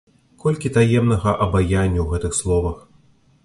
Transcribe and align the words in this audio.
Колькі 0.45 0.71
таемнага 0.77 1.35
абаяння 1.47 2.01
ў 2.03 2.07
гэтых 2.15 2.33
словах! 2.41 2.77